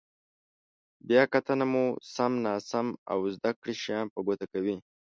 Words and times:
بیا 1.07 1.23
کتنه 1.33 1.65
مو 1.71 1.83
سم، 2.13 2.31
ناسم 2.45 2.87
او 3.11 3.19
زده 3.35 3.51
کړي 3.59 3.73
شیان 3.83 4.05
په 4.13 4.19
ګوته 4.27 4.45
کوي. 4.53 4.75